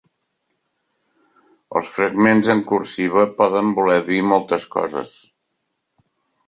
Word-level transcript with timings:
Els 1.81 1.91
fragments 1.97 2.51
en 2.55 2.65
cursiva 2.73 3.29
poden 3.43 3.73
voler 3.81 4.01
dir 4.13 4.21
moltes 4.35 4.69
coses. 4.79 5.15